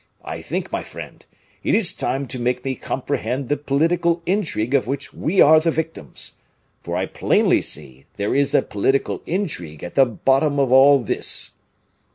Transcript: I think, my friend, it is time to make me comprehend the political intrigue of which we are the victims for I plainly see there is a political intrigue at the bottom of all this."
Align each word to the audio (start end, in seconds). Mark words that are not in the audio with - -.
I 0.25 0.41
think, 0.41 0.71
my 0.71 0.81
friend, 0.81 1.23
it 1.63 1.75
is 1.75 1.93
time 1.93 2.25
to 2.29 2.39
make 2.39 2.65
me 2.65 2.73
comprehend 2.73 3.49
the 3.49 3.55
political 3.55 4.23
intrigue 4.25 4.73
of 4.73 4.87
which 4.87 5.13
we 5.13 5.39
are 5.41 5.59
the 5.59 5.69
victims 5.69 6.37
for 6.81 6.97
I 6.97 7.05
plainly 7.05 7.61
see 7.61 8.05
there 8.15 8.33
is 8.33 8.55
a 8.55 8.63
political 8.63 9.21
intrigue 9.27 9.83
at 9.83 9.93
the 9.93 10.05
bottom 10.07 10.57
of 10.57 10.71
all 10.71 10.97
this." 11.03 11.51